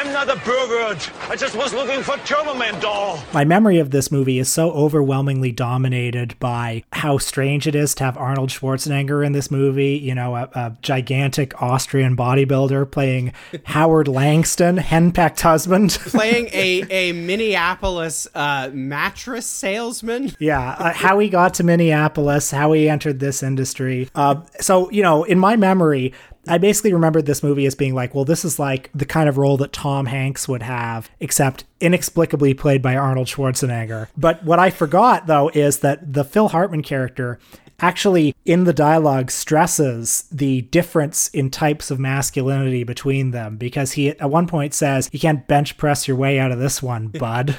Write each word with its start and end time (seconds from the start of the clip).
I'm 0.00 0.14
not 0.14 0.30
a 0.30 0.36
pervert. 0.36 1.10
I 1.28 1.36
just 1.36 1.54
was 1.54 1.74
looking 1.74 2.02
for 2.02 2.16
Turbo-Man 2.16 2.80
doll. 2.80 3.22
My 3.34 3.44
memory 3.44 3.78
of 3.80 3.90
this 3.90 4.10
movie 4.10 4.38
is 4.38 4.48
so 4.48 4.70
overwhelmingly 4.70 5.52
dominated 5.52 6.38
by 6.38 6.84
how 6.94 7.18
strange 7.18 7.66
it 7.66 7.74
is 7.74 7.94
to 7.96 8.04
have 8.04 8.16
Arnold 8.16 8.48
Schwarzenegger 8.48 9.22
in 9.22 9.32
this 9.32 9.50
movie. 9.50 9.98
You 9.98 10.14
know, 10.14 10.36
a, 10.36 10.48
a 10.54 10.76
gigantic 10.80 11.60
Austrian 11.60 12.16
bodybuilder 12.16 12.90
playing 12.90 13.34
Howard 13.64 14.08
Langston, 14.08 14.78
henpecked 14.78 15.42
husband. 15.42 15.90
Playing 16.00 16.46
a, 16.46 16.80
a 16.90 17.12
Minneapolis 17.12 18.26
uh, 18.34 18.70
mattress 18.72 19.44
salesman. 19.44 20.34
Yeah, 20.38 20.76
uh, 20.78 20.94
how 20.94 21.18
he 21.18 21.28
got 21.28 21.52
to 21.54 21.62
Minneapolis, 21.62 22.50
how 22.50 22.72
he 22.72 22.88
entered 22.88 23.20
this 23.20 23.42
industry. 23.42 24.08
Uh, 24.14 24.40
so, 24.60 24.90
you 24.90 25.02
know, 25.02 25.24
in 25.24 25.38
my 25.38 25.56
memory, 25.56 26.14
I 26.46 26.58
basically 26.58 26.92
remembered 26.92 27.26
this 27.26 27.42
movie 27.42 27.66
as 27.66 27.74
being 27.74 27.94
like, 27.94 28.14
well, 28.14 28.24
this 28.24 28.44
is 28.44 28.58
like 28.58 28.90
the 28.94 29.04
kind 29.04 29.28
of 29.28 29.36
role 29.38 29.56
that 29.58 29.72
Tom 29.72 30.06
Hanks 30.06 30.48
would 30.48 30.62
have, 30.62 31.10
except 31.20 31.64
inexplicably 31.80 32.54
played 32.54 32.82
by 32.82 32.96
Arnold 32.96 33.26
Schwarzenegger. 33.26 34.08
But 34.16 34.42
what 34.44 34.58
I 34.58 34.70
forgot, 34.70 35.26
though, 35.26 35.50
is 35.50 35.80
that 35.80 36.12
the 36.12 36.24
Phil 36.24 36.48
Hartman 36.48 36.82
character 36.82 37.38
actually 37.82 38.34
in 38.44 38.64
the 38.64 38.72
dialogue 38.72 39.30
stresses 39.30 40.24
the 40.30 40.62
difference 40.62 41.28
in 41.28 41.50
types 41.50 41.90
of 41.90 41.98
masculinity 41.98 42.84
between 42.84 43.30
them 43.30 43.56
because 43.56 43.92
he 43.92 44.10
at 44.10 44.30
one 44.30 44.46
point 44.46 44.74
says 44.74 45.08
you 45.12 45.18
can't 45.18 45.46
bench 45.46 45.76
press 45.76 46.06
your 46.06 46.16
way 46.16 46.38
out 46.38 46.52
of 46.52 46.58
this 46.58 46.82
one 46.82 47.08
bud 47.08 47.56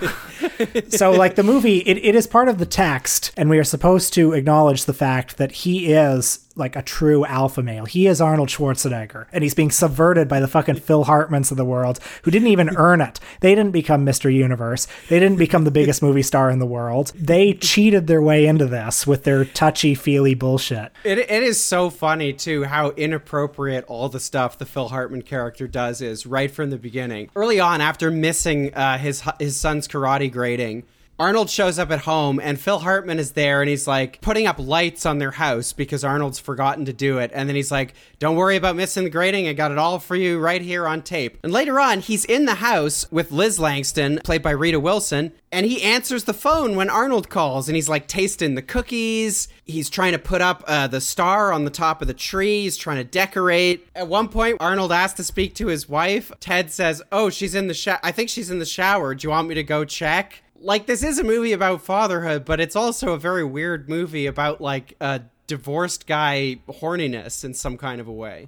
so 0.89 1.11
like 1.11 1.35
the 1.35 1.43
movie 1.43 1.79
it, 1.79 1.97
it 1.97 2.15
is 2.15 2.27
part 2.27 2.47
of 2.47 2.57
the 2.57 2.65
text 2.65 3.31
and 3.35 3.49
we 3.49 3.57
are 3.57 3.63
supposed 3.63 4.13
to 4.13 4.33
acknowledge 4.33 4.85
the 4.85 4.93
fact 4.93 5.37
that 5.37 5.51
he 5.51 5.91
is 5.91 6.47
like 6.55 6.75
a 6.75 6.81
true 6.81 7.25
alpha 7.25 7.61
male. 7.61 7.85
He 7.85 8.07
is 8.07 8.21
Arnold 8.21 8.49
Schwarzenegger, 8.49 9.27
and 9.31 9.43
he's 9.43 9.53
being 9.53 9.71
subverted 9.71 10.27
by 10.27 10.39
the 10.39 10.47
fucking 10.47 10.75
Phil 10.75 11.05
Hartmans 11.05 11.51
of 11.51 11.57
the 11.57 11.65
world 11.65 11.99
who 12.23 12.31
didn't 12.31 12.49
even 12.49 12.69
earn 12.75 13.01
it. 13.01 13.19
They 13.39 13.55
didn't 13.55 13.71
become 13.71 14.05
Mr. 14.05 14.33
Universe. 14.33 14.87
They 15.09 15.19
didn't 15.19 15.37
become 15.37 15.63
the 15.63 15.71
biggest 15.71 16.01
movie 16.01 16.21
star 16.21 16.49
in 16.49 16.59
the 16.59 16.65
world. 16.65 17.11
They 17.15 17.53
cheated 17.53 18.07
their 18.07 18.21
way 18.21 18.45
into 18.45 18.65
this 18.65 19.05
with 19.07 19.23
their 19.23 19.45
touchy 19.45 19.95
feely 19.95 20.33
bullshit. 20.33 20.91
It, 21.03 21.19
it 21.19 21.43
is 21.43 21.63
so 21.63 21.89
funny 21.89 22.33
too 22.33 22.63
how 22.63 22.89
inappropriate 22.91 23.85
all 23.87 24.09
the 24.09 24.19
stuff 24.19 24.57
the 24.57 24.65
Phil 24.65 24.89
Hartman 24.89 25.21
character 25.21 25.67
does 25.67 26.01
is 26.01 26.25
right 26.25 26.51
from 26.51 26.69
the 26.69 26.77
beginning. 26.77 27.29
Early 27.35 27.59
on, 27.59 27.81
after 27.81 28.11
missing 28.11 28.73
uh, 28.73 28.97
his 28.97 29.23
his 29.39 29.57
son's 29.57 29.87
karate 29.87 30.31
grading. 30.31 30.83
Arnold 31.21 31.51
shows 31.51 31.77
up 31.77 31.91
at 31.91 31.99
home 31.99 32.39
and 32.39 32.59
Phil 32.59 32.79
Hartman 32.79 33.19
is 33.19 33.33
there 33.33 33.61
and 33.61 33.69
he's 33.69 33.85
like 33.85 34.19
putting 34.21 34.47
up 34.47 34.57
lights 34.57 35.05
on 35.05 35.19
their 35.19 35.29
house 35.29 35.71
because 35.71 36.03
Arnold's 36.03 36.39
forgotten 36.39 36.85
to 36.85 36.93
do 36.93 37.19
it. 37.19 37.29
And 37.31 37.47
then 37.47 37.55
he's 37.55 37.69
like, 37.69 37.93
Don't 38.17 38.35
worry 38.35 38.55
about 38.55 38.75
missing 38.75 39.03
the 39.03 39.11
grading. 39.11 39.47
I 39.47 39.53
got 39.53 39.71
it 39.71 39.77
all 39.77 39.99
for 39.99 40.15
you 40.15 40.39
right 40.39 40.63
here 40.63 40.87
on 40.87 41.03
tape. 41.03 41.37
And 41.43 41.53
later 41.53 41.79
on, 41.79 41.99
he's 41.99 42.25
in 42.25 42.45
the 42.45 42.55
house 42.55 43.05
with 43.11 43.31
Liz 43.31 43.59
Langston, 43.59 44.19
played 44.23 44.41
by 44.41 44.49
Rita 44.49 44.79
Wilson, 44.79 45.31
and 45.51 45.67
he 45.67 45.83
answers 45.83 46.23
the 46.23 46.33
phone 46.33 46.75
when 46.75 46.89
Arnold 46.89 47.29
calls 47.29 47.69
and 47.69 47.75
he's 47.75 47.89
like 47.89 48.07
tasting 48.07 48.55
the 48.55 48.63
cookies. 48.63 49.47
He's 49.63 49.91
trying 49.91 50.13
to 50.13 50.19
put 50.19 50.41
up 50.41 50.63
uh, 50.65 50.87
the 50.87 51.01
star 51.01 51.53
on 51.53 51.65
the 51.65 51.69
top 51.69 52.01
of 52.01 52.07
the 52.07 52.15
tree. 52.15 52.63
He's 52.63 52.77
trying 52.77 52.97
to 52.97 53.03
decorate. 53.03 53.87
At 53.95 54.07
one 54.07 54.27
point, 54.27 54.57
Arnold 54.59 54.91
asks 54.91 55.17
to 55.17 55.23
speak 55.23 55.53
to 55.55 55.67
his 55.67 55.87
wife. 55.87 56.31
Ted 56.39 56.71
says, 56.71 57.03
Oh, 57.11 57.29
she's 57.29 57.53
in 57.53 57.67
the 57.67 57.75
shower. 57.75 57.99
I 58.01 58.11
think 58.11 58.29
she's 58.29 58.49
in 58.49 58.57
the 58.57 58.65
shower. 58.65 59.13
Do 59.13 59.27
you 59.27 59.29
want 59.29 59.49
me 59.49 59.53
to 59.53 59.63
go 59.63 59.85
check? 59.85 60.41
Like 60.61 60.85
this 60.85 61.03
is 61.03 61.19
a 61.19 61.23
movie 61.23 61.53
about 61.53 61.81
fatherhood, 61.81 62.45
but 62.45 62.59
it's 62.59 62.75
also 62.75 63.13
a 63.13 63.17
very 63.19 63.43
weird 63.43 63.89
movie 63.89 64.25
about 64.27 64.61
like 64.61 64.95
a 65.01 65.21
divorced 65.47 66.07
guy 66.07 66.59
horniness 66.69 67.43
in 67.43 67.53
some 67.53 67.77
kind 67.77 67.99
of 67.99 68.07
a 68.07 68.11
way. 68.11 68.39